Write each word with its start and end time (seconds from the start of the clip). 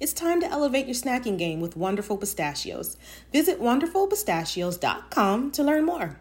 It's 0.00 0.12
time 0.14 0.40
to 0.40 0.50
elevate 0.50 0.86
your 0.86 0.94
snacking 0.94 1.36
game 1.36 1.60
with 1.60 1.76
Wonderful 1.76 2.16
Pistachios. 2.16 2.96
Visit 3.32 3.60
wonderfulpistachios.com 3.60 5.50
to 5.50 5.62
learn 5.62 5.84
more. 5.84 6.18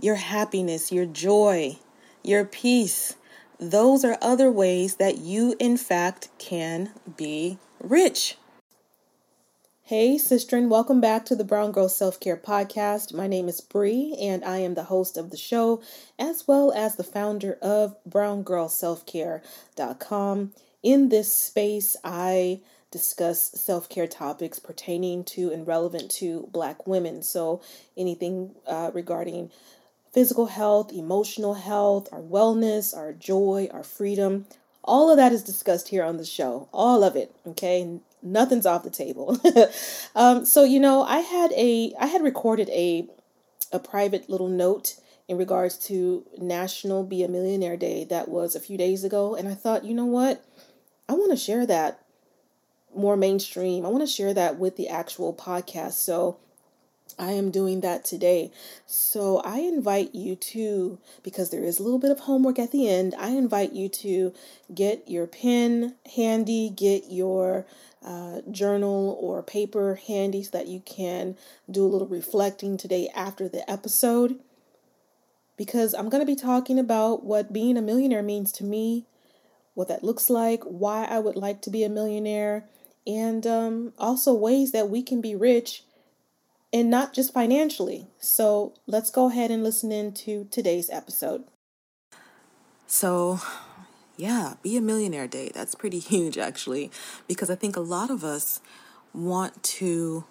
Your 0.00 0.16
happiness, 0.16 0.90
your 0.90 1.06
joy, 1.06 1.78
your 2.24 2.44
peace, 2.44 3.14
those 3.60 4.04
are 4.04 4.18
other 4.20 4.50
ways 4.50 4.96
that 4.96 5.18
you, 5.18 5.54
in 5.60 5.76
fact, 5.76 6.30
can 6.38 6.90
be 7.16 7.58
rich. 7.80 8.36
Hey, 9.84 10.18
sister, 10.18 10.56
and 10.56 10.68
welcome 10.68 11.00
back 11.00 11.24
to 11.26 11.36
the 11.36 11.44
Brown 11.44 11.70
Girl 11.70 11.88
Self 11.88 12.18
Care 12.18 12.36
Podcast. 12.36 13.14
My 13.14 13.28
name 13.28 13.48
is 13.48 13.60
Bree, 13.60 14.16
and 14.20 14.44
I 14.44 14.58
am 14.58 14.74
the 14.74 14.82
host 14.84 15.16
of 15.16 15.30
the 15.30 15.36
show, 15.36 15.80
as 16.18 16.48
well 16.48 16.72
as 16.72 16.96
the 16.96 17.04
founder 17.04 17.58
of 17.62 17.94
BrownGirlSelfCare.com. 18.08 20.52
In 20.82 21.08
this 21.08 21.32
space, 21.32 21.96
I 22.04 22.60
discuss 22.90 23.52
self 23.52 23.88
care 23.88 24.06
topics 24.06 24.58
pertaining 24.58 25.24
to 25.24 25.50
and 25.52 25.66
relevant 25.66 26.10
to 26.12 26.48
Black 26.52 26.86
women. 26.86 27.22
So, 27.22 27.60
anything 27.96 28.54
uh, 28.66 28.90
regarding 28.92 29.50
physical 30.12 30.46
health, 30.46 30.92
emotional 30.92 31.54
health, 31.54 32.08
our 32.12 32.20
wellness, 32.20 32.94
our 32.96 33.12
joy, 33.12 33.68
our 33.72 33.84
freedom, 33.84 34.46
all 34.84 35.10
of 35.10 35.16
that 35.16 35.32
is 35.32 35.42
discussed 35.42 35.88
here 35.88 36.04
on 36.04 36.16
the 36.16 36.24
show. 36.24 36.68
All 36.72 37.02
of 37.02 37.16
it, 37.16 37.34
okay? 37.46 38.00
nothing's 38.22 38.66
off 38.66 38.84
the 38.84 38.90
table. 38.90 39.38
um, 40.14 40.44
so 40.44 40.64
you 40.64 40.80
know, 40.80 41.02
I 41.02 41.18
had 41.18 41.52
a 41.52 41.94
I 41.98 42.06
had 42.06 42.22
recorded 42.22 42.68
a 42.70 43.08
a 43.72 43.78
private 43.78 44.30
little 44.30 44.48
note 44.48 44.96
in 45.28 45.36
regards 45.36 45.76
to 45.78 46.24
National 46.38 47.04
Be 47.04 47.22
a 47.22 47.28
Millionaire 47.28 47.76
Day 47.76 48.04
that 48.04 48.28
was 48.28 48.54
a 48.54 48.60
few 48.60 48.76
days 48.76 49.04
ago, 49.04 49.34
and 49.34 49.48
I 49.48 49.54
thought, 49.54 49.84
you 49.84 49.94
know 49.94 50.04
what, 50.04 50.44
I 51.12 51.14
want 51.14 51.30
to 51.30 51.36
share 51.36 51.66
that 51.66 52.00
more 52.96 53.18
mainstream. 53.18 53.84
I 53.84 53.90
want 53.90 54.02
to 54.02 54.06
share 54.06 54.32
that 54.32 54.58
with 54.58 54.78
the 54.78 54.88
actual 54.88 55.34
podcast. 55.34 55.92
So 55.92 56.38
I 57.18 57.32
am 57.32 57.50
doing 57.50 57.82
that 57.82 58.02
today. 58.02 58.50
So 58.86 59.42
I 59.44 59.58
invite 59.58 60.14
you 60.14 60.36
to, 60.36 60.98
because 61.22 61.50
there 61.50 61.64
is 61.64 61.78
a 61.78 61.82
little 61.82 61.98
bit 61.98 62.10
of 62.10 62.20
homework 62.20 62.58
at 62.58 62.72
the 62.72 62.88
end, 62.88 63.14
I 63.18 63.28
invite 63.28 63.74
you 63.74 63.90
to 63.90 64.32
get 64.74 65.06
your 65.06 65.26
pen 65.26 65.96
handy, 66.16 66.70
get 66.70 67.10
your 67.10 67.66
uh, 68.02 68.40
journal 68.50 69.18
or 69.20 69.42
paper 69.42 70.00
handy 70.06 70.42
so 70.42 70.50
that 70.52 70.66
you 70.66 70.80
can 70.80 71.36
do 71.70 71.84
a 71.84 71.88
little 71.88 72.08
reflecting 72.08 72.78
today 72.78 73.10
after 73.14 73.50
the 73.50 73.70
episode. 73.70 74.40
Because 75.58 75.92
I'm 75.92 76.08
going 76.08 76.22
to 76.22 76.32
be 76.32 76.40
talking 76.40 76.78
about 76.78 77.22
what 77.22 77.52
being 77.52 77.76
a 77.76 77.82
millionaire 77.82 78.22
means 78.22 78.50
to 78.52 78.64
me, 78.64 79.04
what 79.74 79.88
that 79.88 80.04
looks 80.04 80.28
like, 80.28 80.62
why 80.64 81.04
I 81.04 81.18
would 81.18 81.36
like 81.36 81.62
to 81.62 81.70
be 81.70 81.84
a 81.84 81.88
millionaire, 81.88 82.68
and 83.06 83.46
um, 83.46 83.92
also 83.98 84.34
ways 84.34 84.72
that 84.72 84.88
we 84.88 85.02
can 85.02 85.20
be 85.20 85.34
rich 85.34 85.84
and 86.72 86.88
not 86.88 87.12
just 87.12 87.32
financially. 87.32 88.06
So 88.18 88.74
let's 88.86 89.10
go 89.10 89.28
ahead 89.28 89.50
and 89.50 89.62
listen 89.62 89.92
in 89.92 90.12
to 90.14 90.46
today's 90.50 90.88
episode. 90.90 91.44
So, 92.86 93.40
yeah, 94.16 94.54
be 94.62 94.76
a 94.76 94.80
millionaire 94.80 95.26
day. 95.26 95.50
That's 95.54 95.74
pretty 95.74 95.98
huge, 96.00 96.38
actually, 96.38 96.90
because 97.28 97.50
I 97.50 97.54
think 97.54 97.76
a 97.76 97.80
lot 97.80 98.10
of 98.10 98.24
us 98.24 98.60
want 99.14 99.62
to. 99.62 100.24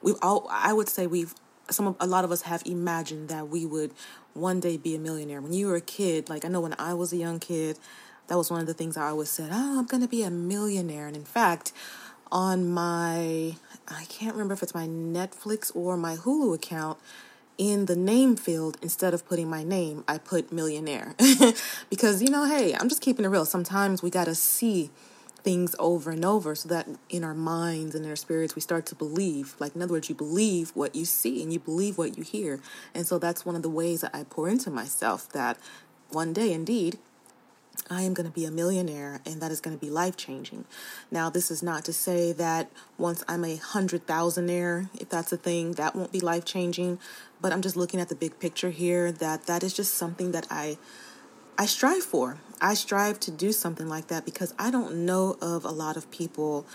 We've 0.00 0.16
all, 0.22 0.46
I 0.50 0.72
would 0.72 0.88
say, 0.88 1.06
we've 1.06 1.34
some 1.70 1.86
of 1.86 1.96
a 2.00 2.06
lot 2.06 2.24
of 2.24 2.32
us 2.32 2.42
have 2.42 2.62
imagined 2.64 3.28
that 3.28 3.48
we 3.48 3.66
would 3.66 3.92
one 4.32 4.60
day 4.60 4.76
be 4.76 4.94
a 4.94 4.98
millionaire. 4.98 5.40
When 5.40 5.52
you 5.52 5.66
were 5.66 5.76
a 5.76 5.80
kid, 5.80 6.28
like 6.28 6.44
I 6.44 6.48
know 6.48 6.60
when 6.60 6.74
I 6.78 6.94
was 6.94 7.12
a 7.12 7.16
young 7.16 7.40
kid, 7.40 7.78
that 8.28 8.36
was 8.36 8.50
one 8.50 8.60
of 8.60 8.66
the 8.66 8.74
things 8.74 8.96
I 8.96 9.08
always 9.08 9.28
said. 9.28 9.50
Oh, 9.52 9.78
I'm 9.78 9.86
going 9.86 10.02
to 10.02 10.08
be 10.08 10.22
a 10.22 10.30
millionaire. 10.30 11.06
And 11.06 11.16
in 11.16 11.24
fact, 11.24 11.72
on 12.30 12.68
my 12.68 13.56
I 13.88 14.04
can't 14.08 14.34
remember 14.34 14.54
if 14.54 14.62
it's 14.62 14.74
my 14.74 14.86
Netflix 14.86 15.74
or 15.74 15.96
my 15.96 16.16
Hulu 16.16 16.54
account, 16.54 16.98
in 17.58 17.86
the 17.86 17.96
name 17.96 18.36
field, 18.36 18.78
instead 18.80 19.12
of 19.12 19.26
putting 19.26 19.50
my 19.50 19.64
name, 19.64 20.04
I 20.06 20.18
put 20.18 20.52
millionaire. 20.52 21.14
because, 21.90 22.22
you 22.22 22.30
know, 22.30 22.46
hey, 22.46 22.74
I'm 22.74 22.88
just 22.88 23.02
keeping 23.02 23.24
it 23.24 23.28
real. 23.28 23.44
Sometimes 23.44 24.00
we 24.00 24.10
got 24.10 24.26
to 24.26 24.34
see 24.34 24.90
things 25.42 25.74
over 25.78 26.10
and 26.10 26.24
over 26.24 26.54
so 26.54 26.68
that 26.68 26.88
in 27.08 27.24
our 27.24 27.34
minds 27.34 27.94
and 27.94 28.04
in 28.04 28.10
our 28.10 28.16
spirits 28.16 28.56
we 28.56 28.60
start 28.60 28.84
to 28.84 28.94
believe 28.94 29.54
like 29.60 29.74
in 29.76 29.80
other 29.80 29.92
words 29.92 30.08
you 30.08 30.14
believe 30.14 30.70
what 30.74 30.96
you 30.96 31.04
see 31.04 31.42
and 31.42 31.52
you 31.52 31.60
believe 31.60 31.96
what 31.96 32.18
you 32.18 32.24
hear 32.24 32.60
and 32.92 33.06
so 33.06 33.20
that's 33.20 33.46
one 33.46 33.54
of 33.54 33.62
the 33.62 33.70
ways 33.70 34.00
that 34.00 34.10
i 34.12 34.24
pour 34.24 34.48
into 34.48 34.68
myself 34.68 35.30
that 35.30 35.56
one 36.10 36.32
day 36.32 36.52
indeed 36.52 36.98
I 37.90 38.02
am 38.02 38.14
going 38.14 38.28
to 38.28 38.32
be 38.32 38.44
a 38.44 38.50
millionaire 38.50 39.20
and 39.24 39.40
that 39.40 39.50
is 39.50 39.60
going 39.60 39.76
to 39.76 39.80
be 39.80 39.90
life 39.90 40.16
changing. 40.16 40.64
Now, 41.10 41.30
this 41.30 41.50
is 41.50 41.62
not 41.62 41.84
to 41.86 41.92
say 41.92 42.32
that 42.32 42.70
once 42.96 43.24
I'm 43.28 43.44
a 43.44 43.56
hundred 43.56 44.06
thousandaire, 44.06 44.88
if 45.00 45.08
that's 45.08 45.32
a 45.32 45.36
thing, 45.36 45.72
that 45.72 45.94
won't 45.96 46.12
be 46.12 46.20
life 46.20 46.44
changing. 46.44 46.98
But 47.40 47.52
I'm 47.52 47.62
just 47.62 47.76
looking 47.76 48.00
at 48.00 48.08
the 48.08 48.14
big 48.14 48.38
picture 48.38 48.70
here 48.70 49.12
that 49.12 49.46
that 49.46 49.62
is 49.62 49.72
just 49.72 49.94
something 49.94 50.32
that 50.32 50.46
I 50.50 50.78
I 51.60 51.66
strive 51.66 52.04
for. 52.04 52.38
I 52.60 52.74
strive 52.74 53.18
to 53.20 53.32
do 53.32 53.50
something 53.50 53.88
like 53.88 54.06
that 54.08 54.24
because 54.24 54.54
I 54.58 54.70
don't 54.70 55.04
know 55.04 55.36
of 55.40 55.64
a 55.64 55.72
lot 55.72 55.96
of 55.96 56.08
people. 56.10 56.66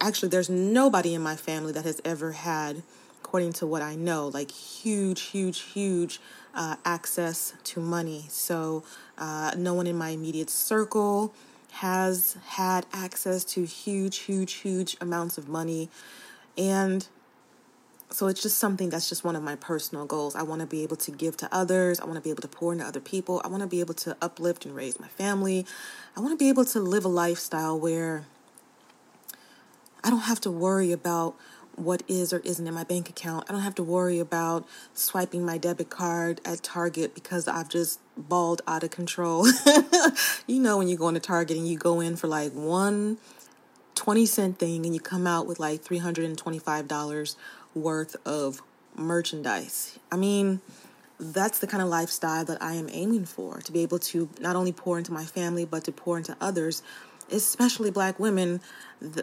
Actually, 0.00 0.30
there's 0.30 0.50
nobody 0.50 1.14
in 1.14 1.22
my 1.22 1.36
family 1.36 1.72
that 1.72 1.84
has 1.84 2.00
ever 2.04 2.32
had, 2.32 2.82
according 3.28 3.52
to 3.52 3.66
what 3.66 3.82
I 3.82 3.94
know, 3.94 4.28
like 4.28 4.50
huge, 4.50 5.20
huge, 5.20 5.60
huge 5.60 6.18
uh, 6.54 6.76
access 6.86 7.52
to 7.62 7.78
money. 7.78 8.24
So, 8.30 8.84
uh, 9.18 9.52
no 9.54 9.74
one 9.74 9.86
in 9.86 9.98
my 9.98 10.08
immediate 10.08 10.48
circle 10.48 11.34
has 11.72 12.38
had 12.46 12.86
access 12.90 13.44
to 13.44 13.66
huge, 13.66 14.20
huge, 14.20 14.54
huge 14.54 14.96
amounts 14.98 15.36
of 15.36 15.46
money. 15.46 15.90
And 16.56 17.06
so 18.08 18.28
it's 18.28 18.40
just 18.40 18.56
something 18.56 18.88
that's 18.88 19.10
just 19.10 19.24
one 19.24 19.36
of 19.36 19.42
my 19.42 19.56
personal 19.56 20.06
goals. 20.06 20.34
I 20.34 20.42
want 20.42 20.62
to 20.62 20.66
be 20.66 20.82
able 20.82 20.96
to 20.96 21.10
give 21.10 21.36
to 21.36 21.54
others. 21.54 22.00
I 22.00 22.06
want 22.06 22.16
to 22.16 22.22
be 22.22 22.30
able 22.30 22.40
to 22.40 22.48
pour 22.48 22.72
into 22.72 22.86
other 22.86 22.98
people. 22.98 23.42
I 23.44 23.48
want 23.48 23.60
to 23.60 23.68
be 23.68 23.80
able 23.80 23.92
to 23.92 24.16
uplift 24.22 24.64
and 24.64 24.74
raise 24.74 24.98
my 24.98 25.08
family. 25.08 25.66
I 26.16 26.20
want 26.20 26.32
to 26.32 26.42
be 26.42 26.48
able 26.48 26.64
to 26.64 26.80
live 26.80 27.04
a 27.04 27.08
lifestyle 27.08 27.78
where 27.78 28.24
I 30.02 30.08
don't 30.08 30.20
have 30.20 30.40
to 30.40 30.50
worry 30.50 30.92
about 30.92 31.36
what 31.78 32.02
is 32.08 32.32
or 32.32 32.40
isn't 32.40 32.66
in 32.66 32.74
my 32.74 32.84
bank 32.84 33.08
account. 33.08 33.44
I 33.48 33.52
don't 33.52 33.62
have 33.62 33.74
to 33.76 33.82
worry 33.82 34.18
about 34.18 34.66
swiping 34.94 35.44
my 35.44 35.58
debit 35.58 35.90
card 35.90 36.40
at 36.44 36.62
Target 36.62 37.14
because 37.14 37.48
I've 37.48 37.68
just 37.68 38.00
balled 38.16 38.62
out 38.66 38.82
of 38.82 38.90
control. 38.90 39.46
you 40.46 40.60
know, 40.60 40.78
when 40.78 40.88
you 40.88 40.96
go 40.96 41.08
into 41.08 41.20
Target 41.20 41.56
and 41.56 41.68
you 41.68 41.78
go 41.78 42.00
in 42.00 42.16
for 42.16 42.26
like 42.26 42.52
one 42.52 43.18
20 43.94 44.26
cent 44.26 44.58
thing 44.58 44.84
and 44.86 44.94
you 44.94 45.00
come 45.00 45.26
out 45.26 45.46
with 45.46 45.58
like 45.58 45.82
$325 45.82 47.36
worth 47.74 48.16
of 48.24 48.62
merchandise. 48.94 49.98
I 50.12 50.16
mean, 50.16 50.60
that's 51.18 51.58
the 51.58 51.66
kind 51.66 51.82
of 51.82 51.88
lifestyle 51.88 52.44
that 52.44 52.62
I 52.62 52.74
am 52.74 52.88
aiming 52.90 53.24
for 53.24 53.58
to 53.58 53.72
be 53.72 53.82
able 53.82 53.98
to 53.98 54.28
not 54.40 54.54
only 54.54 54.72
pour 54.72 54.98
into 54.98 55.12
my 55.12 55.24
family, 55.24 55.64
but 55.64 55.84
to 55.84 55.92
pour 55.92 56.16
into 56.16 56.36
others 56.40 56.82
especially 57.30 57.90
black 57.90 58.18
women 58.18 58.60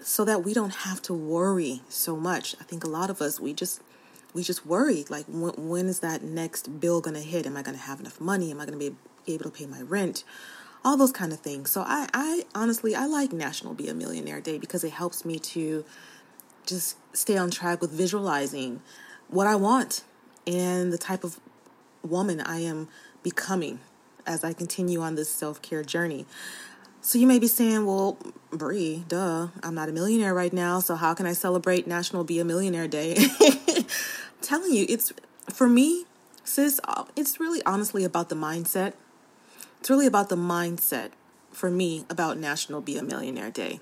so 0.02 0.24
that 0.26 0.44
we 0.44 0.54
don't 0.54 0.74
have 0.74 1.02
to 1.04 1.14
worry 1.14 1.82
so 1.90 2.16
much. 2.16 2.56
I 2.60 2.64
think 2.64 2.84
a 2.84 2.90
lot 2.90 3.10
of 3.10 3.22
us 3.22 3.40
we 3.40 3.54
just 3.54 3.82
we 4.34 4.44
just 4.44 4.66
worry 4.66 5.06
like 5.10 5.26
when, 5.28 5.88
is 5.88 6.00
that 6.02 6.24
next 6.24 6.80
bill 6.80 7.02
going 7.02 7.16
to 7.16 7.22
hit? 7.22 7.46
Am 7.46 7.58
i 7.58 7.62
going 7.62 7.78
to 7.78 7.84
have 7.84 8.00
enough 8.00 8.20
money? 8.20 8.52
Am 8.52 8.60
i 8.60 8.66
going 8.66 8.78
to 8.80 8.92
be 8.92 9.34
able 9.34 9.46
to 9.46 9.52
pay 9.52 9.66
my 9.66 9.82
rent? 9.82 10.24
All 10.84 10.98
those 10.98 11.12
kind 11.12 11.34
of 11.34 11.40
things. 11.40 11.72
So 11.72 11.82
i 11.82 12.08
i 12.14 12.44
honestly 12.54 12.96
i 12.96 13.06
like 13.06 13.34
national 13.34 13.74
be 13.74 13.88
a 13.88 13.94
millionaire 13.94 14.42
day 14.42 14.58
because 14.58 14.84
it 14.84 14.92
helps 14.92 15.26
me 15.26 15.40
to 15.40 15.86
just 16.66 16.98
stay 17.14 17.38
on 17.38 17.52
track 17.52 17.82
with 17.82 17.92
visualizing 17.92 18.82
what 19.28 19.48
I 19.48 19.56
want 19.56 20.04
and 20.46 20.92
the 20.92 20.98
type 20.98 21.24
of 21.24 21.40
woman 22.04 22.42
I 22.42 22.60
am 22.60 22.88
becoming 23.24 23.80
as 24.26 24.44
I 24.44 24.54
continue 24.54 25.02
on 25.02 25.16
this 25.16 25.30
self 25.30 25.62
care 25.62 25.84
journey. 25.84 26.26
So 27.06 27.20
you 27.20 27.28
may 27.28 27.38
be 27.38 27.46
saying, 27.46 27.86
well, 27.86 28.18
Bree, 28.50 29.06
duh, 29.08 29.50
I'm 29.62 29.76
not 29.76 29.90
a 29.90 29.92
millionaire 29.92 30.34
right 30.34 30.52
now, 30.52 30.80
so 30.80 30.96
how 30.96 31.14
can 31.14 31.28
I 31.28 31.34
celebrate 31.34 31.86
National 31.86 32.24
Be 32.24 32.40
a 32.40 32.44
Millionaire 32.44 32.88
Day? 32.88 33.28
telling 34.42 34.74
you, 34.74 34.88
it's 34.90 35.14
for 35.54 35.70
me, 35.70 36.06
sis, 36.44 36.82
uh, 36.86 37.04
it's 37.16 37.40
really 37.40 37.62
honestly 37.64 38.06
about 38.06 38.30
the 38.30 38.36
mindset. 38.36 38.94
It's 39.80 39.88
really 39.92 40.08
about 40.08 40.30
the 40.30 40.36
mindset 40.36 41.12
for 41.52 41.70
me 41.70 42.06
about 42.10 42.40
National 42.40 42.82
Be 42.82 42.98
a 42.98 43.04
Millionaire 43.04 43.52
Day. 43.52 43.80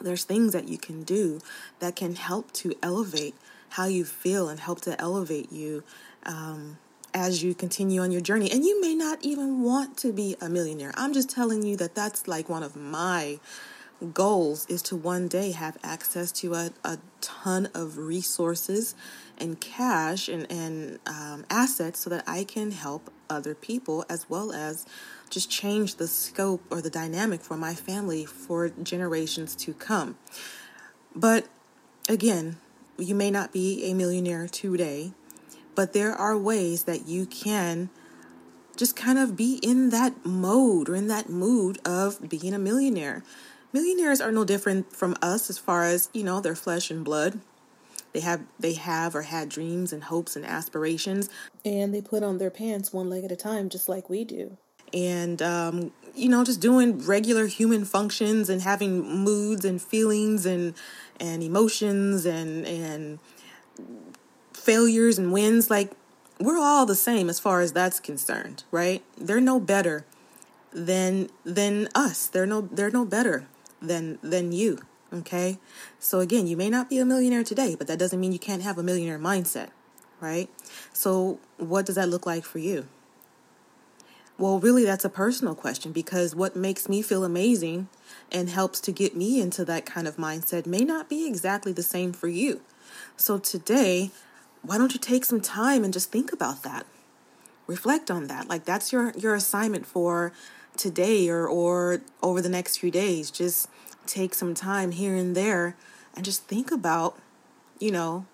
There's 0.00 0.24
things 0.24 0.54
that 0.54 0.68
you 0.68 0.78
can 0.78 1.02
do 1.02 1.40
that 1.80 1.96
can 1.96 2.14
help 2.14 2.50
to 2.52 2.74
elevate 2.82 3.34
how 3.68 3.84
you 3.84 4.06
feel 4.06 4.48
and 4.48 4.58
help 4.58 4.80
to 4.80 4.98
elevate 4.98 5.52
you 5.52 5.84
um, 6.24 6.78
as 7.18 7.42
you 7.42 7.52
continue 7.52 8.00
on 8.00 8.12
your 8.12 8.20
journey. 8.20 8.48
And 8.50 8.64
you 8.64 8.80
may 8.80 8.94
not 8.94 9.18
even 9.22 9.62
want 9.62 9.96
to 9.98 10.12
be 10.12 10.36
a 10.40 10.48
millionaire. 10.48 10.92
I'm 10.96 11.12
just 11.12 11.28
telling 11.28 11.64
you 11.64 11.76
that 11.76 11.94
that's 11.94 12.28
like 12.28 12.48
one 12.48 12.62
of 12.62 12.76
my 12.76 13.40
goals 14.14 14.64
is 14.66 14.80
to 14.82 14.94
one 14.94 15.26
day 15.26 15.50
have 15.50 15.76
access 15.82 16.30
to 16.30 16.54
a, 16.54 16.70
a 16.84 16.98
ton 17.20 17.68
of 17.74 17.98
resources 17.98 18.94
and 19.36 19.60
cash 19.60 20.28
and, 20.28 20.50
and 20.50 21.00
um, 21.06 21.44
assets 21.50 21.98
so 21.98 22.10
that 22.10 22.22
I 22.24 22.44
can 22.44 22.70
help 22.70 23.12
other 23.28 23.56
people 23.56 24.04
as 24.08 24.30
well 24.30 24.52
as 24.52 24.86
just 25.28 25.50
change 25.50 25.96
the 25.96 26.06
scope 26.06 26.62
or 26.70 26.80
the 26.80 26.90
dynamic 26.90 27.40
for 27.40 27.56
my 27.56 27.74
family 27.74 28.24
for 28.24 28.68
generations 28.68 29.56
to 29.56 29.74
come. 29.74 30.16
But 31.16 31.48
again, 32.08 32.58
you 32.96 33.16
may 33.16 33.30
not 33.30 33.52
be 33.52 33.84
a 33.90 33.94
millionaire 33.94 34.46
today, 34.46 35.12
but 35.78 35.92
there 35.92 36.12
are 36.12 36.36
ways 36.36 36.82
that 36.82 37.06
you 37.06 37.24
can 37.24 37.88
just 38.76 38.96
kind 38.96 39.16
of 39.16 39.36
be 39.36 39.60
in 39.62 39.90
that 39.90 40.26
mode 40.26 40.88
or 40.88 40.96
in 40.96 41.06
that 41.06 41.30
mood 41.30 41.78
of 41.84 42.28
being 42.28 42.52
a 42.52 42.58
millionaire. 42.58 43.22
Millionaires 43.72 44.20
are 44.20 44.32
no 44.32 44.42
different 44.44 44.92
from 44.92 45.14
us 45.22 45.48
as 45.48 45.56
far 45.56 45.84
as, 45.84 46.10
you 46.12 46.24
know, 46.24 46.40
their 46.40 46.56
flesh 46.56 46.90
and 46.90 47.04
blood. 47.04 47.38
They 48.12 48.18
have 48.18 48.42
they 48.58 48.72
have 48.72 49.14
or 49.14 49.22
had 49.22 49.50
dreams 49.50 49.92
and 49.92 50.02
hopes 50.02 50.34
and 50.34 50.44
aspirations. 50.44 51.30
And 51.64 51.94
they 51.94 52.00
put 52.00 52.24
on 52.24 52.38
their 52.38 52.50
pants 52.50 52.92
one 52.92 53.08
leg 53.08 53.22
at 53.22 53.30
a 53.30 53.36
time 53.36 53.68
just 53.68 53.88
like 53.88 54.10
we 54.10 54.24
do. 54.24 54.56
And 54.92 55.40
um, 55.40 55.92
you 56.12 56.28
know, 56.28 56.42
just 56.42 56.60
doing 56.60 56.98
regular 57.06 57.46
human 57.46 57.84
functions 57.84 58.50
and 58.50 58.62
having 58.62 59.08
moods 59.22 59.64
and 59.64 59.80
feelings 59.80 60.44
and 60.44 60.74
and 61.20 61.40
emotions 61.40 62.26
and 62.26 62.66
and 62.66 63.20
failures 64.68 65.18
and 65.18 65.32
wins 65.32 65.70
like 65.70 65.92
we're 66.38 66.58
all 66.58 66.84
the 66.84 66.94
same 66.94 67.30
as 67.30 67.40
far 67.40 67.62
as 67.62 67.72
that's 67.72 67.98
concerned, 67.98 68.64
right? 68.70 69.02
They're 69.16 69.40
no 69.40 69.58
better 69.58 70.04
than 70.70 71.30
than 71.42 71.88
us. 71.94 72.26
They're 72.26 72.44
no 72.44 72.60
they're 72.60 72.90
no 72.90 73.06
better 73.06 73.46
than 73.80 74.18
than 74.22 74.52
you. 74.52 74.80
Okay? 75.10 75.58
So 75.98 76.20
again, 76.20 76.46
you 76.46 76.54
may 76.54 76.68
not 76.68 76.90
be 76.90 76.98
a 76.98 77.06
millionaire 77.06 77.44
today, 77.44 77.76
but 77.76 77.86
that 77.86 77.98
doesn't 77.98 78.20
mean 78.20 78.34
you 78.34 78.38
can't 78.38 78.60
have 78.60 78.76
a 78.76 78.82
millionaire 78.82 79.18
mindset, 79.18 79.70
right? 80.20 80.50
So 80.92 81.40
what 81.56 81.86
does 81.86 81.94
that 81.94 82.10
look 82.10 82.26
like 82.26 82.44
for 82.44 82.58
you? 82.58 82.88
Well, 84.36 84.60
really 84.60 84.84
that's 84.84 85.06
a 85.06 85.08
personal 85.08 85.54
question 85.54 85.92
because 85.92 86.36
what 86.36 86.54
makes 86.54 86.90
me 86.90 87.00
feel 87.00 87.24
amazing 87.24 87.88
and 88.30 88.50
helps 88.50 88.80
to 88.80 88.92
get 88.92 89.16
me 89.16 89.40
into 89.40 89.64
that 89.64 89.86
kind 89.86 90.06
of 90.06 90.16
mindset 90.16 90.66
may 90.66 90.84
not 90.84 91.08
be 91.08 91.26
exactly 91.26 91.72
the 91.72 91.82
same 91.82 92.12
for 92.12 92.28
you. 92.28 92.60
So 93.16 93.38
today, 93.38 94.10
why 94.62 94.78
don't 94.78 94.94
you 94.94 95.00
take 95.00 95.24
some 95.24 95.40
time 95.40 95.84
and 95.84 95.92
just 95.92 96.10
think 96.10 96.32
about 96.32 96.62
that? 96.62 96.86
Reflect 97.66 98.10
on 98.10 98.26
that. 98.28 98.48
Like 98.48 98.64
that's 98.64 98.92
your 98.92 99.12
your 99.16 99.34
assignment 99.34 99.86
for 99.86 100.32
today 100.76 101.28
or 101.28 101.46
or 101.46 102.00
over 102.22 102.40
the 102.40 102.48
next 102.48 102.78
few 102.78 102.90
days. 102.90 103.30
Just 103.30 103.68
take 104.06 104.34
some 104.34 104.54
time 104.54 104.92
here 104.92 105.14
and 105.14 105.36
there 105.36 105.76
and 106.14 106.24
just 106.24 106.44
think 106.44 106.70
about, 106.70 107.18
you 107.78 107.90
know, 107.90 108.26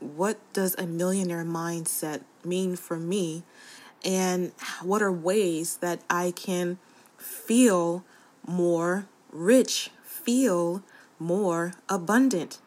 what 0.00 0.38
does 0.52 0.74
a 0.76 0.86
millionaire 0.86 1.44
mindset 1.44 2.22
mean 2.44 2.74
for 2.74 2.98
me 2.98 3.44
and 4.04 4.52
what 4.82 5.02
are 5.02 5.12
ways 5.12 5.76
that 5.76 6.00
I 6.08 6.32
can 6.34 6.78
feel 7.18 8.04
more 8.46 9.06
rich, 9.30 9.90
feel 10.02 10.82
more 11.18 11.74
abundant, 11.88 12.58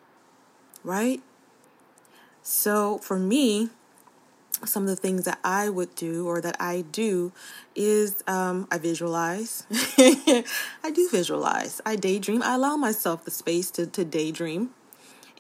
right? 0.84 1.22
So 2.44 2.98
for 3.00 3.18
me, 3.18 3.69
some 4.66 4.84
of 4.84 4.90
the 4.90 4.95
things 4.95 5.25
that 5.25 5.40
I 5.44 5.69
would 5.69 5.95
do 5.95 6.28
or 6.28 6.42
that 6.42 6.57
I 6.60 6.81
do 6.92 7.31
is 7.75 8.24
um, 8.28 8.68
I 8.69 8.78
visualize. 8.78 9.66
I 9.98 10.92
do 10.94 11.10
visualize. 11.10 11.81
I 11.86 11.95
daydream. 11.95 12.44
I 12.44 12.56
allow 12.56 12.75
myself 12.75 13.25
the 13.25 13.31
space 13.31 13.72
to, 13.72 13.88
to 13.88 14.06
daydream 14.06 14.72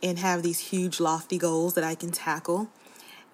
and 0.01 0.19
have 0.19 0.43
these 0.43 0.59
huge, 0.59 0.99
lofty 0.99 1.37
goals 1.37 1.75
that 1.75 1.83
I 1.83 1.95
can 1.95 2.11
tackle. 2.11 2.69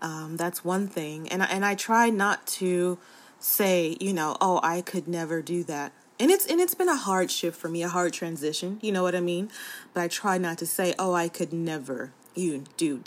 Um, 0.02 0.38
that's 0.38 0.64
one 0.64 0.88
thing. 0.88 1.28
And, 1.30 1.42
and 1.42 1.66
I 1.66 1.76
try 1.76 2.10
not 2.10 2.46
to 2.48 3.00
say, 3.40 3.98
you 4.00 4.14
know, 4.14 4.38
oh, 4.42 4.60
I 4.64 4.82
could 4.82 5.08
never 5.08 5.42
do 5.42 5.64
that. 5.66 5.94
And 6.20 6.30
it's 6.32 6.46
and 6.46 6.60
it's 6.60 6.76
been 6.76 6.90
a 6.90 6.98
hard 6.98 7.32
shift 7.32 7.58
for 7.58 7.70
me, 7.70 7.82
a 7.82 7.88
hard 7.88 8.12
transition, 8.12 8.78
you 8.82 8.92
know 8.92 9.04
what 9.04 9.16
I 9.16 9.22
mean? 9.22 9.50
But 9.94 10.02
I 10.02 10.08
try 10.10 10.38
not 10.38 10.58
to 10.58 10.66
say, 10.66 10.94
"Oh, 11.00 11.14
I 11.14 11.30
could 11.30 11.54
never 11.54 12.12
you 12.36 12.66
do 12.76 12.98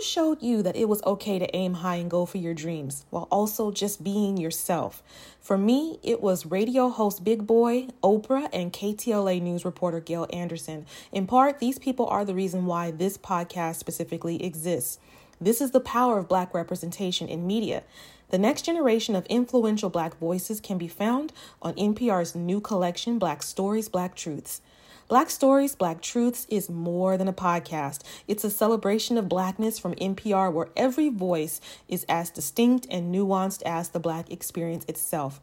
showed 0.00 0.42
you 0.42 0.62
that 0.62 0.76
it 0.76 0.88
was 0.88 1.02
okay 1.04 1.38
to 1.38 1.56
aim 1.56 1.74
high 1.74 1.96
and 1.96 2.10
go 2.10 2.26
for 2.26 2.38
your 2.38 2.54
dreams 2.54 3.04
while 3.10 3.28
also 3.30 3.70
just 3.70 4.02
being 4.02 4.36
yourself? 4.36 5.02
For 5.40 5.56
me, 5.56 5.98
it 6.02 6.20
was 6.20 6.46
radio 6.46 6.88
host 6.88 7.24
Big 7.24 7.46
Boy, 7.46 7.88
Oprah, 8.02 8.48
and 8.52 8.72
KTLA 8.72 9.40
news 9.40 9.64
reporter 9.64 10.00
Gayle 10.00 10.26
Anderson. 10.32 10.86
In 11.12 11.26
part, 11.26 11.58
these 11.58 11.78
people 11.78 12.06
are 12.06 12.24
the 12.24 12.34
reason 12.34 12.66
why 12.66 12.90
this 12.90 13.16
podcast 13.16 13.76
specifically 13.76 14.44
exists. 14.44 14.98
This 15.40 15.60
is 15.60 15.70
the 15.70 15.80
power 15.80 16.18
of 16.18 16.28
Black 16.28 16.52
representation 16.52 17.26
in 17.28 17.46
media. 17.46 17.82
The 18.30 18.38
next 18.38 18.62
generation 18.62 19.16
of 19.16 19.26
influential 19.26 19.90
Black 19.90 20.16
voices 20.18 20.60
can 20.60 20.78
be 20.78 20.86
found 20.86 21.32
on 21.60 21.74
NPR's 21.74 22.36
new 22.36 22.60
collection, 22.60 23.18
Black 23.18 23.42
Stories, 23.42 23.88
Black 23.88 24.14
Truths. 24.14 24.60
Black 25.08 25.30
Stories, 25.30 25.74
Black 25.74 26.00
Truths 26.00 26.46
is 26.48 26.70
more 26.70 27.16
than 27.16 27.26
a 27.26 27.32
podcast. 27.32 28.02
It's 28.28 28.44
a 28.44 28.50
celebration 28.50 29.18
of 29.18 29.28
Blackness 29.28 29.80
from 29.80 29.96
NPR 29.96 30.52
where 30.52 30.68
every 30.76 31.08
voice 31.08 31.60
is 31.88 32.06
as 32.08 32.30
distinct 32.30 32.86
and 32.88 33.12
nuanced 33.12 33.62
as 33.66 33.88
the 33.88 33.98
Black 33.98 34.30
experience 34.30 34.84
itself. 34.86 35.40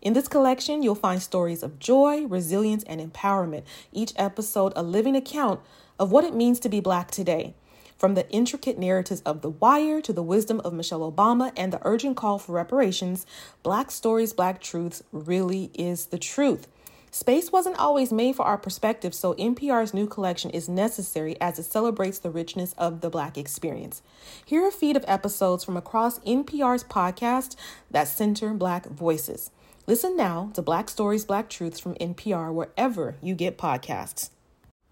In 0.00 0.14
this 0.14 0.26
collection, 0.26 0.82
you'll 0.82 0.94
find 0.94 1.20
stories 1.20 1.62
of 1.62 1.78
joy, 1.78 2.24
resilience, 2.26 2.84
and 2.84 3.02
empowerment, 3.02 3.64
each 3.92 4.14
episode 4.16 4.72
a 4.74 4.82
living 4.82 5.14
account 5.14 5.60
of 5.98 6.10
what 6.10 6.24
it 6.24 6.34
means 6.34 6.58
to 6.60 6.70
be 6.70 6.80
Black 6.80 7.10
today. 7.10 7.52
From 8.00 8.14
the 8.14 8.26
intricate 8.30 8.78
narratives 8.78 9.20
of 9.26 9.42
The 9.42 9.50
Wire 9.50 10.00
to 10.00 10.12
the 10.14 10.22
wisdom 10.22 10.58
of 10.60 10.72
Michelle 10.72 11.12
Obama 11.12 11.52
and 11.54 11.70
the 11.70 11.82
urgent 11.82 12.16
call 12.16 12.38
for 12.38 12.52
reparations, 12.52 13.26
Black 13.62 13.90
Stories, 13.90 14.32
Black 14.32 14.58
Truths 14.62 15.02
really 15.12 15.70
is 15.74 16.06
the 16.06 16.16
truth. 16.16 16.66
Space 17.10 17.52
wasn't 17.52 17.78
always 17.78 18.10
made 18.10 18.36
for 18.36 18.46
our 18.46 18.56
perspective, 18.56 19.14
so 19.14 19.34
NPR's 19.34 19.92
new 19.92 20.06
collection 20.06 20.50
is 20.50 20.66
necessary 20.66 21.38
as 21.42 21.58
it 21.58 21.64
celebrates 21.64 22.18
the 22.18 22.30
richness 22.30 22.72
of 22.78 23.02
the 23.02 23.10
Black 23.10 23.36
experience. 23.36 24.00
Here 24.46 24.64
are 24.64 24.68
a 24.68 24.72
feed 24.72 24.96
of 24.96 25.04
episodes 25.06 25.62
from 25.62 25.76
across 25.76 26.20
NPR's 26.20 26.84
podcast 26.84 27.54
that 27.90 28.08
center 28.08 28.54
Black 28.54 28.86
voices. 28.86 29.50
Listen 29.86 30.16
now 30.16 30.50
to 30.54 30.62
Black 30.62 30.88
Stories, 30.88 31.26
Black 31.26 31.50
Truths 31.50 31.78
from 31.78 31.96
NPR 31.96 32.50
wherever 32.50 33.16
you 33.20 33.34
get 33.34 33.58
podcasts. 33.58 34.30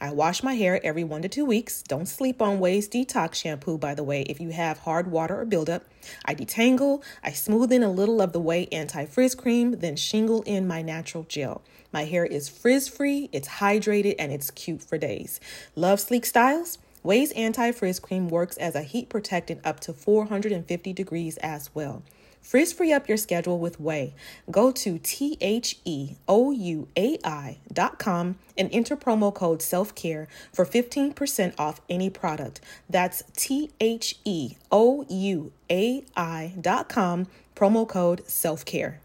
I 0.00 0.12
wash 0.12 0.42
my 0.42 0.54
hair 0.54 0.84
every 0.84 1.04
one 1.04 1.22
to 1.22 1.28
two 1.28 1.44
weeks. 1.44 1.82
Don't 1.82 2.06
sleep 2.06 2.42
on 2.42 2.58
Ouai's 2.58 2.88
Detox 2.88 3.34
shampoo, 3.34 3.78
by 3.78 3.94
the 3.94 4.04
way, 4.04 4.22
if 4.22 4.40
you 4.40 4.50
have 4.50 4.80
hard 4.80 5.10
water 5.10 5.40
or 5.40 5.46
buildup. 5.46 5.84
I 6.24 6.34
detangle, 6.34 7.02
I 7.22 7.32
smooth 7.32 7.72
in 7.72 7.82
a 7.82 7.90
little 7.90 8.20
of 8.20 8.32
the 8.32 8.40
Ouai 8.40 8.68
anti 8.72 9.06
frizz 9.06 9.34
cream, 9.34 9.78
then 9.78 9.96
shingle 9.96 10.42
in 10.42 10.68
my 10.68 10.82
natural 10.82 11.24
gel. 11.24 11.62
My 11.92 12.04
hair 12.04 12.26
is 12.26 12.48
frizz 12.48 12.88
free, 12.88 13.30
it's 13.32 13.48
hydrated, 13.48 14.16
and 14.18 14.32
it's 14.32 14.50
cute 14.50 14.82
for 14.82 14.98
days. 14.98 15.40
Love 15.74 16.00
sleek 16.00 16.26
styles? 16.26 16.78
Ouai's 17.06 17.30
anti 17.32 17.70
frizz 17.70 18.00
cream 18.00 18.26
works 18.26 18.56
as 18.56 18.74
a 18.74 18.82
heat 18.82 19.08
protectant 19.08 19.60
up 19.64 19.78
to 19.78 19.92
450 19.92 20.92
degrees 20.92 21.36
as 21.36 21.72
well. 21.72 22.02
Frizz 22.42 22.72
free 22.72 22.92
up 22.92 23.08
your 23.08 23.16
schedule 23.16 23.60
with 23.60 23.80
OUAI. 23.80 24.12
Go 24.50 24.72
to 24.72 24.98
T 24.98 25.38
H 25.40 25.78
E 25.84 26.16
O 26.26 26.50
U 26.50 26.88
A 26.96 27.16
I 27.24 27.58
dot 27.72 28.00
com 28.00 28.38
and 28.58 28.68
enter 28.72 28.96
promo 28.96 29.32
code 29.32 29.62
self 29.62 29.94
care 29.94 30.26
for 30.52 30.66
15% 30.66 31.54
off 31.58 31.80
any 31.88 32.10
product. 32.10 32.60
That's 32.90 33.22
T 33.36 33.70
H 33.80 34.16
E 34.24 34.56
O 34.72 35.06
U 35.08 35.52
A 35.70 36.02
I 36.16 36.54
dot 36.60 36.88
com, 36.88 37.28
promo 37.54 37.86
code 37.86 38.28
self 38.28 38.64
care. 38.64 38.98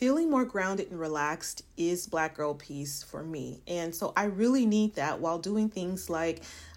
Feeling 0.00 0.30
more 0.30 0.46
grounded 0.46 0.90
and 0.90 0.98
relaxed 0.98 1.62
is 1.76 2.06
Black 2.06 2.34
Girl 2.34 2.54
Peace 2.54 3.02
for 3.02 3.22
me. 3.22 3.60
And 3.66 3.94
so 3.94 4.14
I 4.16 4.24
really 4.24 4.64
need 4.64 4.94
that 4.94 5.20
while 5.20 5.38
doing 5.38 5.68
things 5.68 6.08
like 6.08 6.42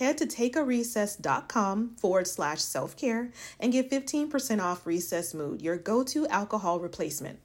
head 0.00 0.18
to 0.18 0.26
takearecess.com 0.26 1.94
forward 1.96 2.26
slash 2.26 2.60
self 2.60 2.96
care 2.96 3.30
and 3.60 3.72
get 3.72 3.90
15% 3.90 4.60
off 4.60 4.86
Recess 4.86 5.32
Mood, 5.32 5.62
your 5.62 5.76
go 5.76 6.02
to 6.02 6.26
alcohol 6.26 6.80
replacement. 6.80 7.38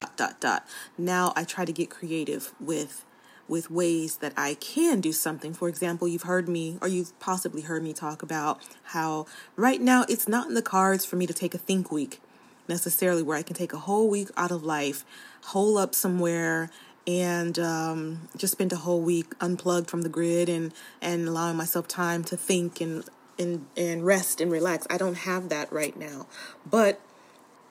Dot, 0.00 0.16
dot, 0.16 0.40
dot. 0.40 0.66
Now 0.98 1.32
I 1.34 1.44
try 1.44 1.64
to 1.64 1.72
get 1.72 1.88
creative 1.88 2.52
with 2.60 3.04
with 3.48 3.70
ways 3.70 4.18
that 4.18 4.34
I 4.36 4.54
can 4.54 5.00
do 5.00 5.10
something. 5.10 5.54
For 5.54 5.68
example, 5.70 6.06
you've 6.06 6.24
heard 6.24 6.50
me, 6.50 6.76
or 6.82 6.88
you've 6.88 7.18
possibly 7.18 7.62
heard 7.62 7.82
me 7.82 7.94
talk 7.94 8.22
about 8.22 8.60
how 8.84 9.24
right 9.56 9.80
now 9.80 10.04
it's 10.06 10.28
not 10.28 10.48
in 10.48 10.54
the 10.54 10.60
cards 10.60 11.06
for 11.06 11.16
me 11.16 11.26
to 11.26 11.32
take 11.32 11.54
a 11.54 11.58
think 11.58 11.90
week 11.90 12.20
necessarily, 12.68 13.22
where 13.22 13.38
I 13.38 13.42
can 13.42 13.56
take 13.56 13.72
a 13.72 13.78
whole 13.78 14.10
week 14.10 14.28
out 14.36 14.50
of 14.50 14.62
life, 14.62 15.04
hole 15.42 15.78
up 15.78 15.94
somewhere, 15.94 16.70
and 17.08 17.58
um, 17.58 18.28
just 18.36 18.52
spent 18.52 18.70
a 18.70 18.76
whole 18.76 19.00
week 19.00 19.32
unplugged 19.40 19.88
from 19.88 20.02
the 20.02 20.10
grid 20.10 20.48
and 20.48 20.74
and 21.00 21.26
allowing 21.26 21.56
myself 21.56 21.88
time 21.88 22.22
to 22.22 22.36
think 22.36 22.82
and 22.82 23.02
and 23.38 23.66
and 23.76 24.04
rest 24.04 24.42
and 24.42 24.52
relax. 24.52 24.86
I 24.90 24.98
don't 24.98 25.16
have 25.16 25.48
that 25.48 25.72
right 25.72 25.96
now, 25.96 26.26
but 26.70 27.00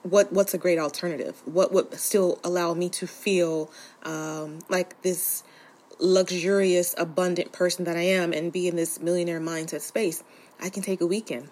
what 0.02 0.34
what's 0.34 0.56
a 0.56 0.58
great 0.58 0.80
alternative? 0.80 1.40
What 1.46 1.72
would 1.72 1.94
still 2.00 2.40
allow 2.44 2.74
me 2.74 2.90
to 2.90 3.06
feel 3.06 3.72
um, 4.02 4.60
like 4.70 5.00
this 5.04 5.44
luxurious, 6.00 6.96
abundant 6.98 7.52
person 7.52 7.86
that 7.86 7.96
I 7.96 8.02
am 8.02 8.34
and 8.34 8.52
be 8.52 8.68
in 8.68 8.76
this 8.76 9.00
millionaire 9.00 9.40
mindset 9.40 9.82
space? 9.82 10.24
I 10.60 10.70
can 10.70 10.82
take 10.82 11.00
a 11.00 11.06
weekend. 11.06 11.50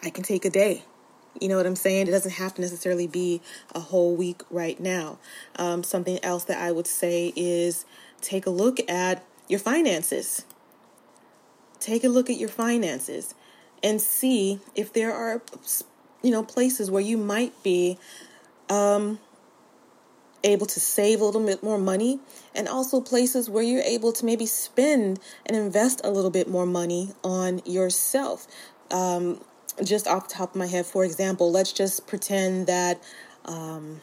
I 0.00 0.10
can 0.10 0.22
take 0.22 0.44
a 0.44 0.50
day. 0.50 0.84
You 1.40 1.48
know 1.48 1.56
what 1.56 1.66
I'm 1.66 1.76
saying? 1.76 2.08
It 2.08 2.10
doesn't 2.10 2.32
have 2.32 2.54
to 2.54 2.60
necessarily 2.60 3.06
be 3.06 3.40
a 3.74 3.80
whole 3.80 4.14
week 4.14 4.42
right 4.50 4.78
now. 4.78 5.18
Um, 5.56 5.82
something 5.82 6.18
else 6.22 6.44
that 6.44 6.58
I 6.58 6.72
would 6.72 6.86
say 6.86 7.32
is 7.34 7.84
take 8.20 8.46
a 8.46 8.50
look 8.50 8.78
at 8.88 9.24
your 9.48 9.58
finances. 9.58 10.44
Take 11.80 12.04
a 12.04 12.08
look 12.08 12.30
at 12.30 12.36
your 12.36 12.48
finances 12.48 13.34
and 13.82 14.00
see 14.00 14.60
if 14.74 14.92
there 14.92 15.12
are, 15.12 15.42
you 16.22 16.30
know, 16.30 16.42
places 16.42 16.90
where 16.90 17.02
you 17.02 17.16
might 17.16 17.60
be 17.64 17.98
um, 18.68 19.18
able 20.44 20.66
to 20.66 20.80
save 20.80 21.20
a 21.20 21.24
little 21.24 21.44
bit 21.44 21.62
more 21.62 21.78
money, 21.78 22.20
and 22.54 22.68
also 22.68 23.00
places 23.00 23.50
where 23.50 23.62
you're 23.62 23.82
able 23.82 24.12
to 24.12 24.24
maybe 24.24 24.46
spend 24.46 25.18
and 25.46 25.56
invest 25.56 26.00
a 26.04 26.10
little 26.10 26.30
bit 26.30 26.48
more 26.48 26.66
money 26.66 27.10
on 27.24 27.60
yourself. 27.64 28.46
Um, 28.90 29.40
just 29.84 30.06
off 30.06 30.28
the 30.28 30.34
top 30.34 30.50
of 30.50 30.56
my 30.56 30.66
head, 30.66 30.86
for 30.86 31.04
example, 31.04 31.50
let's 31.50 31.72
just 31.72 32.06
pretend 32.06 32.66
that, 32.66 33.02
um, 33.44 34.00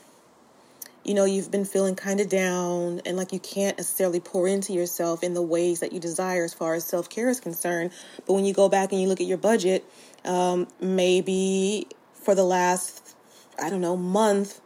you 1.04 1.14
know, 1.14 1.26
you've 1.26 1.52
been 1.52 1.66
feeling 1.66 1.96
kind 1.96 2.20
of 2.20 2.30
down 2.30 3.02
and 3.06 3.18
like 3.18 3.32
you 3.32 3.40
can't 3.40 3.78
necessarily 3.78 4.20
pour 4.20 4.48
into 4.48 4.74
yourself 4.74 5.24
in 5.24 5.34
the 5.34 5.42
ways 5.42 5.80
that 5.80 5.94
you 5.94 6.00
desire 6.00 6.44
as 6.44 6.54
far 6.54 6.74
as 6.74 6.84
self 6.86 7.10
care 7.10 7.30
is 7.30 7.40
concerned. 7.40 7.92
But 8.26 8.34
when 8.34 8.46
you 8.46 8.54
go 8.54 8.70
back 8.70 8.92
and 8.92 9.02
you 9.02 9.08
look 9.08 9.22
at 9.22 9.28
your 9.28 9.38
budget, 9.38 9.86
um, 10.26 10.68
maybe 10.80 11.88
for 12.14 12.36
the 12.36 12.44
last, 12.44 13.16
I 13.62 13.70
don't 13.70 13.82
know, 13.82 13.96
month, 13.96 14.62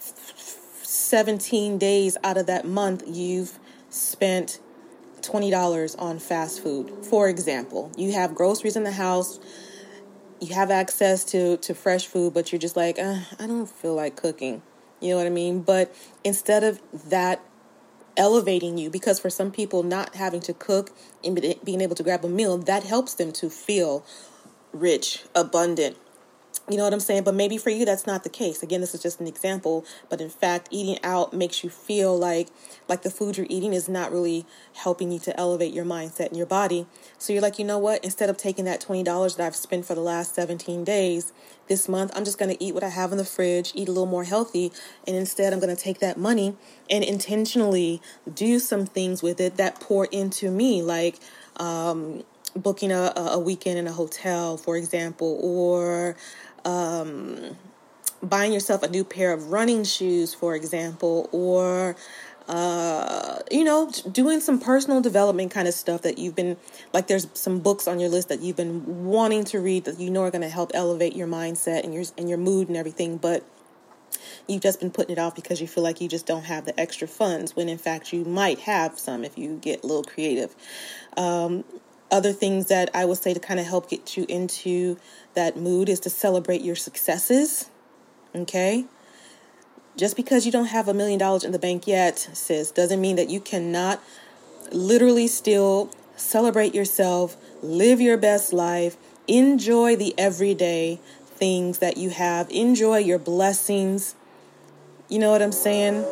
17 0.00 1.78
days 1.78 2.16
out 2.24 2.36
of 2.36 2.46
that 2.46 2.66
month, 2.66 3.04
you've 3.06 3.58
spent 3.90 4.60
$20 5.20 5.96
on 5.98 6.18
fast 6.18 6.62
food, 6.62 7.04
for 7.04 7.28
example. 7.28 7.92
You 7.96 8.12
have 8.12 8.34
groceries 8.34 8.76
in 8.76 8.84
the 8.84 8.92
house 8.92 9.38
you 10.40 10.54
have 10.54 10.70
access 10.70 11.24
to 11.24 11.56
to 11.58 11.74
fresh 11.74 12.06
food, 12.06 12.34
but 12.34 12.52
you're 12.52 12.58
just 12.58 12.76
like, 12.76 12.98
uh, 12.98 13.20
I 13.38 13.46
don't 13.46 13.68
feel 13.68 13.94
like 13.94 14.16
cooking. 14.16 14.62
You 15.00 15.10
know 15.10 15.16
what 15.18 15.26
I 15.26 15.30
mean? 15.30 15.62
But 15.62 15.94
instead 16.24 16.64
of 16.64 16.80
that 16.92 17.40
elevating 18.16 18.78
you, 18.78 18.88
because 18.88 19.20
for 19.20 19.30
some 19.30 19.50
people, 19.50 19.82
not 19.82 20.14
having 20.14 20.40
to 20.40 20.54
cook 20.54 20.90
and 21.22 21.34
being 21.64 21.80
able 21.80 21.94
to 21.94 22.02
grab 22.02 22.24
a 22.24 22.28
meal, 22.28 22.56
that 22.58 22.84
helps 22.84 23.14
them 23.14 23.32
to 23.32 23.50
feel 23.50 24.04
rich, 24.72 25.24
abundant, 25.34 25.96
you 26.68 26.76
know 26.76 26.84
what 26.84 26.92
I'm 26.92 27.00
saying? 27.00 27.22
But 27.22 27.34
maybe 27.34 27.58
for 27.58 27.70
you, 27.70 27.84
that's 27.84 28.06
not 28.06 28.24
the 28.24 28.28
case. 28.28 28.62
Again, 28.62 28.80
this 28.80 28.94
is 28.94 29.02
just 29.02 29.20
an 29.20 29.26
example. 29.26 29.84
But 30.08 30.20
in 30.20 30.30
fact, 30.30 30.68
eating 30.70 30.98
out 31.04 31.32
makes 31.32 31.62
you 31.62 31.70
feel 31.70 32.18
like 32.18 32.48
like 32.88 33.02
the 33.02 33.10
food 33.10 33.36
you're 33.36 33.46
eating 33.48 33.72
is 33.72 33.88
not 33.88 34.10
really 34.10 34.46
helping 34.74 35.12
you 35.12 35.18
to 35.20 35.38
elevate 35.38 35.72
your 35.72 35.84
mindset 35.84 36.28
and 36.28 36.36
your 36.36 36.46
body. 36.46 36.86
So 37.18 37.32
you're 37.32 37.42
like, 37.42 37.58
you 37.58 37.64
know 37.64 37.78
what? 37.78 38.04
Instead 38.04 38.30
of 38.30 38.36
taking 38.36 38.64
that 38.64 38.80
twenty 38.80 39.04
dollars 39.04 39.36
that 39.36 39.46
I've 39.46 39.56
spent 39.56 39.84
for 39.86 39.94
the 39.94 40.00
last 40.00 40.34
17 40.34 40.82
days 40.82 41.32
this 41.68 41.88
month, 41.88 42.10
I'm 42.14 42.24
just 42.24 42.38
going 42.38 42.54
to 42.54 42.62
eat 42.62 42.74
what 42.74 42.82
I 42.84 42.88
have 42.88 43.12
in 43.12 43.18
the 43.18 43.24
fridge, 43.24 43.72
eat 43.74 43.88
a 43.88 43.92
little 43.92 44.06
more 44.06 44.24
healthy, 44.24 44.72
and 45.06 45.16
instead 45.16 45.52
I'm 45.52 45.60
going 45.60 45.74
to 45.74 45.80
take 45.80 46.00
that 46.00 46.16
money 46.16 46.56
and 46.90 47.04
intentionally 47.04 48.02
do 48.32 48.58
some 48.58 48.86
things 48.86 49.22
with 49.22 49.40
it 49.40 49.56
that 49.56 49.80
pour 49.80 50.06
into 50.06 50.50
me, 50.50 50.82
like. 50.82 51.18
Um, 51.58 52.24
booking 52.54 52.90
a, 52.90 53.12
a 53.16 53.38
weekend 53.38 53.78
in 53.78 53.86
a 53.86 53.92
hotel, 53.92 54.56
for 54.56 54.76
example, 54.76 55.38
or 55.42 56.16
um, 56.66 57.56
buying 58.22 58.52
yourself 58.52 58.82
a 58.82 58.88
new 58.88 59.04
pair 59.04 59.32
of 59.32 59.50
running 59.52 59.84
shoes, 59.84 60.34
for 60.34 60.54
example, 60.54 61.28
or 61.32 61.96
uh, 62.48 63.40
you 63.50 63.64
know, 63.64 63.90
doing 64.12 64.40
some 64.40 64.60
personal 64.60 65.00
development 65.00 65.50
kind 65.50 65.66
of 65.66 65.74
stuff 65.74 66.02
that 66.02 66.18
you've 66.18 66.36
been 66.36 66.56
like. 66.92 67.06
There's 67.06 67.26
some 67.34 67.60
books 67.60 67.88
on 67.88 67.98
your 67.98 68.08
list 68.08 68.28
that 68.28 68.40
you've 68.40 68.56
been 68.56 69.04
wanting 69.04 69.44
to 69.44 69.60
read 69.60 69.84
that 69.84 69.98
you 69.98 70.10
know 70.10 70.22
are 70.22 70.30
going 70.30 70.42
to 70.42 70.48
help 70.48 70.70
elevate 70.74 71.16
your 71.16 71.26
mindset 71.26 71.82
and 71.82 71.92
your 71.92 72.04
and 72.18 72.28
your 72.28 72.38
mood 72.38 72.68
and 72.68 72.76
everything, 72.76 73.16
but 73.16 73.44
you've 74.46 74.62
just 74.62 74.78
been 74.78 74.92
putting 74.92 75.16
it 75.16 75.18
off 75.18 75.34
because 75.34 75.60
you 75.60 75.66
feel 75.66 75.82
like 75.82 76.00
you 76.00 76.08
just 76.08 76.26
don't 76.26 76.44
have 76.44 76.66
the 76.66 76.78
extra 76.78 77.08
funds 77.08 77.56
when 77.56 77.68
in 77.68 77.78
fact 77.78 78.12
you 78.12 78.24
might 78.24 78.60
have 78.60 78.96
some 78.96 79.24
if 79.24 79.36
you 79.36 79.56
get 79.56 79.82
a 79.82 79.86
little 79.86 80.04
creative. 80.04 80.54
Um, 81.16 81.64
other 82.10 82.32
things 82.32 82.66
that 82.66 82.90
I 82.94 83.04
would 83.04 83.18
say 83.18 83.34
to 83.34 83.40
kind 83.40 83.58
of 83.58 83.66
help 83.66 83.90
get 83.90 84.16
you 84.16 84.24
into 84.28 84.96
that 85.36 85.56
mood 85.56 85.88
is 85.88 86.00
to 86.00 86.10
celebrate 86.10 86.62
your 86.62 86.74
successes. 86.74 87.70
Okay? 88.34 88.86
Just 89.96 90.16
because 90.16 90.44
you 90.44 90.52
don't 90.52 90.66
have 90.66 90.88
a 90.88 90.94
million 90.94 91.18
dollars 91.18 91.44
in 91.44 91.52
the 91.52 91.58
bank 91.58 91.86
yet, 91.86 92.18
sis, 92.18 92.70
doesn't 92.70 93.00
mean 93.00 93.16
that 93.16 93.30
you 93.30 93.40
cannot 93.40 94.02
literally 94.72 95.28
still 95.28 95.90
celebrate 96.16 96.74
yourself, 96.74 97.36
live 97.62 98.00
your 98.00 98.18
best 98.18 98.52
life, 98.52 98.96
enjoy 99.28 99.96
the 99.96 100.14
everyday 100.18 101.00
things 101.26 101.78
that 101.78 101.96
you 101.96 102.10
have, 102.10 102.50
enjoy 102.50 102.98
your 102.98 103.18
blessings. 103.18 104.14
You 105.08 105.18
know 105.18 105.30
what 105.30 105.42
I'm 105.42 105.52
saying? 105.52 106.04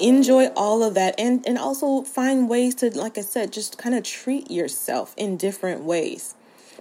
Enjoy 0.00 0.46
all 0.56 0.82
of 0.82 0.94
that 0.94 1.14
and 1.18 1.46
and 1.46 1.58
also 1.58 2.02
find 2.02 2.48
ways 2.48 2.74
to 2.76 2.96
like 2.96 3.18
I 3.18 3.20
said 3.20 3.52
just 3.52 3.76
kind 3.76 3.94
of 3.94 4.02
treat 4.02 4.50
yourself 4.50 5.14
in 5.18 5.36
different 5.36 5.82
ways. 5.82 6.34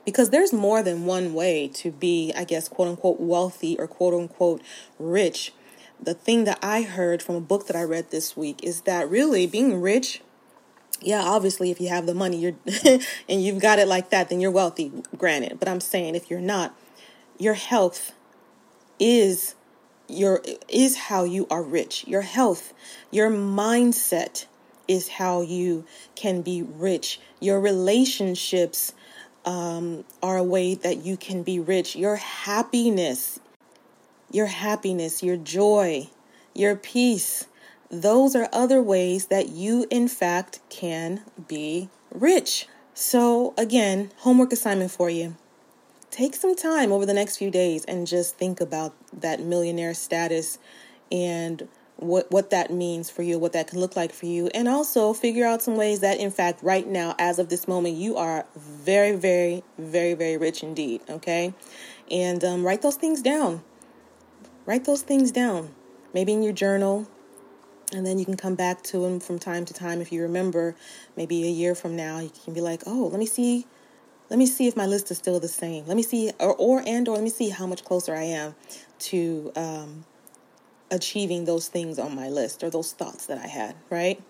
Because 0.06 0.30
there's 0.30 0.54
more 0.54 0.82
than 0.84 1.06
one 1.06 1.34
way 1.34 1.68
to 1.76 1.92
be, 1.92 2.34
I 2.36 2.44
guess, 2.44 2.68
quote 2.68 2.88
unquote, 2.88 3.20
wealthy 3.20 3.78
or 3.78 3.88
quote 3.88 4.14
unquote 4.14 4.62
rich. 4.98 5.54
The 6.02 6.14
thing 6.14 6.46
that 6.46 6.60
I 6.62 6.84
heard 6.84 7.22
from 7.22 7.36
a 7.36 7.42
book 7.42 7.68
that 7.68 7.76
I 7.76 7.84
read 7.84 8.10
this 8.10 8.38
week 8.38 8.64
is 8.64 8.82
that 8.82 9.10
really 9.10 9.46
being 9.48 9.82
rich 9.82 10.22
yeah, 11.02 11.22
obviously, 11.22 11.72
if 11.72 11.80
you 11.80 11.90
have 11.90 12.06
the 12.06 12.14
money, 12.14 12.38
you're 12.38 12.56
and 13.30 13.44
you've 13.44 13.62
got 13.62 13.80
it 13.80 13.88
like 13.88 14.10
that, 14.10 14.30
then 14.30 14.40
you're 14.40 14.52
wealthy. 14.52 14.92
Granted, 15.18 15.60
but 15.60 15.68
I'm 15.68 15.80
saying 15.80 16.16
if 16.16 16.30
you're 16.30 16.42
not, 16.42 16.76
your 17.38 17.54
health 17.54 18.14
is 19.00 19.56
your 20.08 20.42
is 20.68 20.98
how 20.98 21.24
you 21.24 21.48
are 21.50 21.64
rich. 21.64 22.06
Your 22.08 22.22
health, 22.22 22.74
your 23.12 23.30
mindset 23.30 24.46
is 24.88 25.08
how 25.08 25.42
you 25.42 25.86
can 26.16 26.42
be 26.42 26.62
rich. 26.62 27.20
Your 27.40 27.62
relationships 27.62 28.94
um, 29.50 30.06
are 30.22 30.38
a 30.38 30.44
way 30.44 30.76
that 30.76 31.06
you 31.06 31.18
can 31.18 31.44
be 31.44 31.60
rich. 31.60 31.96
Your 31.96 32.18
happiness, 32.18 33.40
your 34.32 34.46
happiness, 34.46 35.24
your 35.24 35.38
joy, 35.38 36.10
your 36.54 36.76
peace 36.76 37.48
those 37.90 38.36
are 38.36 38.48
other 38.54 38.82
ways 38.84 39.28
that 39.28 39.50
you, 39.50 39.88
in 39.90 40.08
fact, 40.08 40.60
can 40.70 41.24
be 41.48 41.90
rich. 42.14 42.68
So, 42.94 43.54
again, 43.58 44.12
homework 44.18 44.54
assignment 44.54 44.92
for 44.92 45.10
you. 45.10 45.36
Take 46.12 46.36
some 46.36 46.56
time 46.56 46.92
over 46.92 47.06
the 47.06 47.14
next 47.14 47.38
few 47.38 47.50
days 47.50 47.86
and 47.86 48.06
just 48.06 48.38
think 48.38 48.62
about 48.62 48.94
that 49.12 49.40
millionaire 49.42 49.94
status 49.94 50.60
and 51.12 51.68
what 52.00 52.32
what 52.32 52.50
that 52.50 52.72
means 52.72 53.10
for 53.10 53.24
you, 53.24 53.38
what 53.38 53.54
that 53.54 53.68
can 53.68 53.80
look 53.80 53.96
like 53.96 54.14
for 54.14 54.26
you, 54.26 54.48
and 54.54 54.68
also 54.68 55.14
figure 55.14 55.46
out 55.46 55.62
some 55.62 55.76
ways 55.76 56.00
that 56.00 56.18
in 56.18 56.32
fact 56.32 56.64
right 56.64 56.88
now 56.88 57.16
as 57.20 57.40
of 57.40 57.50
this 57.50 57.68
moment 57.68 57.96
you 57.96 58.16
are 58.16 58.46
very 58.56 59.16
very 59.16 59.64
very 59.78 60.14
very 60.14 60.38
rich 60.38 60.64
indeed, 60.64 61.02
okay? 61.10 61.54
And 62.10 62.44
um, 62.44 62.66
write 62.66 62.82
those 62.82 62.96
things 62.96 63.22
down. 63.22 63.64
Write 64.66 64.86
those 64.86 65.02
things 65.02 65.32
down. 65.32 65.76
Maybe 66.14 66.34
in 66.34 66.42
your 66.42 66.54
journal, 66.54 67.08
and 67.94 68.06
then 68.06 68.18
you 68.18 68.26
can 68.26 68.38
come 68.38 68.56
back 68.56 68.82
to 68.84 69.00
them 69.00 69.20
from 69.20 69.38
time 69.38 69.66
to 69.66 69.74
time 69.74 70.02
if 70.02 70.12
you 70.12 70.22
remember 70.22 70.76
maybe 71.18 71.44
a 71.44 71.52
year 71.52 71.76
from 71.76 71.96
now 71.96 72.20
you 72.20 72.32
can 72.44 72.54
be 72.54 72.62
like 72.62 72.84
oh 72.86 73.08
let 73.08 73.20
me 73.20 73.26
see 73.26 73.66
let 74.30 74.38
me 74.38 74.46
see 74.46 74.68
if 74.68 74.76
my 74.76 74.86
list 74.86 75.10
is 75.12 75.18
still 75.18 75.40
the 75.40 75.48
same 75.48 75.86
let 75.88 75.98
me 75.98 76.04
see 76.04 76.32
or, 76.40 76.56
or 76.56 76.84
and 76.86 77.08
or 77.08 77.16
let 77.16 77.24
me 77.24 77.30
see 77.30 77.50
how 77.50 77.66
much 77.66 77.84
closer 77.84 78.16
i 78.16 78.24
am 78.24 78.56
to 79.00 79.52
um, 79.56 80.06
achieving 80.92 81.46
those 81.46 81.68
things 81.68 82.00
on 82.00 82.16
my 82.16 82.30
list 82.30 82.64
or 82.64 82.70
those 82.70 82.92
thoughts 82.92 83.26
that 83.26 83.38
i 83.38 83.48
had 83.48 83.76
right 83.90 84.22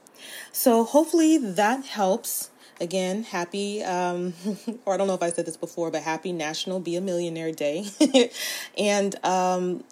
so 0.52 0.84
hopefully 0.84 1.38
that 1.38 1.86
helps 1.86 2.50
again 2.82 3.24
happy 3.24 3.84
um, 3.84 4.34
or 4.86 4.94
i 4.94 4.98
don't 4.98 5.08
know 5.08 5.14
if 5.14 5.24
i 5.24 5.30
said 5.30 5.46
this 5.46 5.58
before 5.58 5.92
but 5.92 6.02
happy 6.04 6.32
national 6.32 6.80
be 6.80 6.96
a 6.96 7.02
millionaire 7.02 7.52
day 7.52 7.86
and 8.78 9.24
um, 9.26 9.84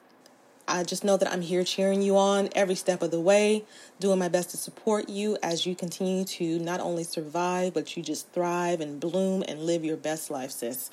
I 0.70 0.84
just 0.84 1.06
know 1.06 1.16
that 1.16 1.32
I'm 1.32 1.42
here 1.42 1.64
cheering 1.64 2.02
you 2.02 2.18
on 2.18 2.50
every 2.54 2.76
step 2.76 3.02
of 3.02 3.10
the 3.10 3.22
way, 3.22 3.64
doing 4.02 4.20
my 4.20 4.28
best 4.28 4.50
to 4.50 4.58
support 4.58 5.08
you 5.08 5.38
as 5.42 5.66
you 5.66 5.76
continue 5.76 6.26
to 6.26 6.60
not 6.60 6.82
only 6.82 7.06
survive, 7.06 7.74
but 7.74 7.96
you 7.96 8.04
just 8.04 8.30
thrive 8.34 8.82
and 8.82 9.00
bloom 9.00 9.44
and 9.48 9.62
live 9.62 9.86
your 9.86 9.96
best 9.96 10.30
life, 10.30 10.52
sis. 10.52 10.90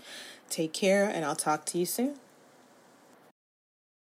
Take 0.49 0.73
care, 0.73 1.09
and 1.09 1.25
I'll 1.25 1.35
talk 1.35 1.67
to 1.67 1.79
you 1.79 1.87
soon. 1.87 2.15